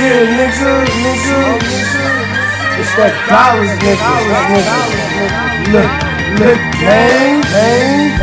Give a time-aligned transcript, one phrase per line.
[0.00, 1.60] Yeah, nigga, nigga.
[2.80, 4.00] It's that dollars, nigga.
[4.48, 4.80] nigga.
[5.76, 5.92] Look,
[6.40, 8.16] look, gang, gang,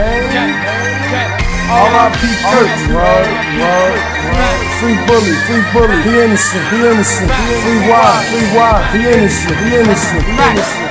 [1.70, 2.22] R.I.P.
[2.50, 3.30] Kurt, word,
[3.62, 4.58] word, word.
[4.82, 7.30] Free bully, free bully, he innocent, he innocent.
[7.30, 10.82] Free wild, free wild, he innocent, he innocent, he innocent.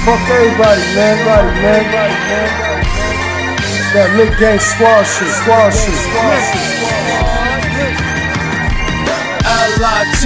[0.00, 1.84] Fuck everybody, man, everybody, man.
[3.92, 6.95] That LIT Gang squad shit, squad shit, squad shit.
[9.76, 10.24] L-I-T,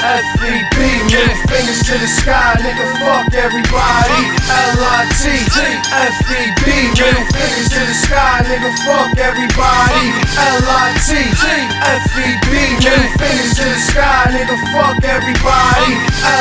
[0.00, 0.76] F-E-B,
[1.12, 4.20] middle fingers to the sky, nigga, fuck everybody.
[4.48, 6.64] L-I-T, F-E-B,
[6.96, 10.08] middle fingers to the sky, nigga, fuck everybody.
[10.40, 12.48] L-I-T, F-E-B,
[12.80, 15.92] middle fingers to the sky, nigga, fuck everybody.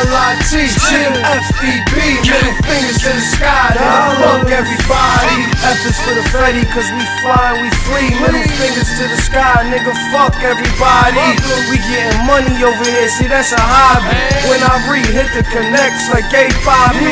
[0.08, 1.96] L-I-T, F-E-B,
[2.32, 5.36] middle fingers to the sky, nigga, fuck everybody.
[5.68, 8.08] F is for the Freddy, cause we fly, we free.
[8.24, 11.36] Middle fingers to the sky, nigga, fuck everybody.
[11.68, 12.07] We getting
[12.64, 14.18] over here, see that's a hobby.
[14.50, 17.06] When I re hit the connects like A Bobby.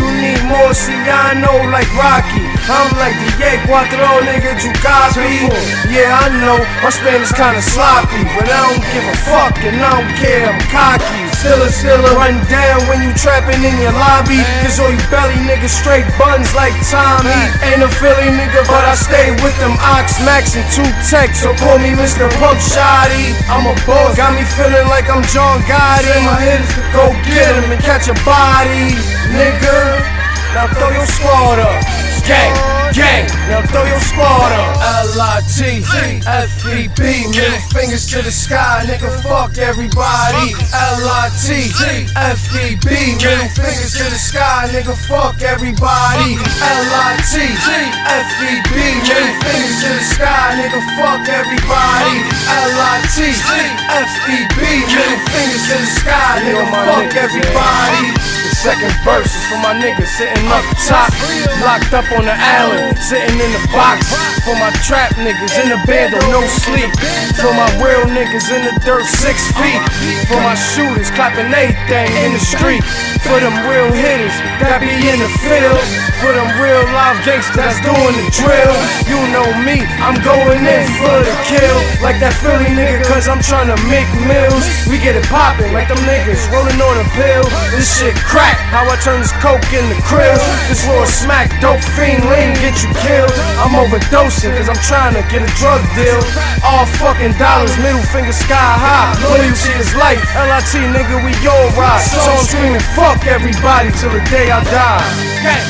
[0.00, 2.55] You need more, see I know like Rocky.
[2.66, 5.46] I'm like the Ye Cuatro nigga, you copy.
[5.86, 10.02] Yeah, I know my Spanish kinda sloppy, but I don't give a fuck and I
[10.02, 11.30] don't care, I'm cocky.
[11.38, 14.42] Still a still a run down when you trapping in your lobby.
[14.66, 17.38] Cause all you belly niggas straight buns like Tommy.
[17.70, 21.46] Ain't a Philly nigga, but I stay with them Ox Max and two techs.
[21.46, 22.26] So call me Mr.
[22.42, 23.30] Pump Shotty.
[23.46, 26.18] I'm a boss, got me feeling like I'm John Gotti.
[26.26, 28.90] My head is to go get him and catch a body,
[29.30, 30.02] nigga.
[30.50, 32.05] Now throw your squad up.
[32.26, 32.50] Gang,
[32.90, 34.74] gang, now throw your squad up.
[35.14, 35.86] L-I-T,
[36.26, 40.50] F-E-B, middle fingers to the sky, nigga, fuck everybody.
[40.74, 41.70] L-I-T,
[42.18, 42.82] F-E-B,
[43.22, 46.34] middle fingers to the sky, nigga, fuck everybody.
[46.34, 52.26] L-I-T, F-E-B, middle fingers to the sky, nigga, fuck everybody.
[52.26, 58.35] L-I-T, F-E-B, middle fingers to the sky, nigga, fuck everybody.
[58.66, 61.14] Second verse is for my niggas sitting up top,
[61.62, 64.10] locked up on the island, sitting in the box.
[64.42, 66.90] For my trap niggas in the band on no sleep.
[67.38, 69.78] For my real niggas in the dirt six feet.
[70.26, 72.82] For my shooters clapping everything in the street.
[73.22, 75.82] For them real hitters that be in the field.
[76.18, 78.74] For them real live gangsters that's doing the drill.
[79.06, 81.78] You know me, I'm going in for the kill.
[82.02, 84.62] Like that Philly nigga, cause I'm trying to make mills.
[84.90, 87.46] We get it poppin' like them niggas rolling on a pill.
[87.74, 90.42] This shit crack, how I turn this coke into krills.
[90.68, 93.32] This raw smack, dope fiend lean, get you killed.
[93.60, 96.20] I'm overdosing cause I'm trying to get a drug deal.
[96.64, 99.12] All fucking dollars, middle finger sky high.
[99.24, 102.02] Loyalty is life, LIT nigga, we all ride.
[102.02, 105.04] So I'm screaming, fuck everybody till the day I die.
[105.44, 105.66] Gang,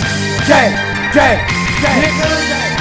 [0.46, 0.72] gang,
[1.12, 1.40] gang,
[1.82, 2.75] gang.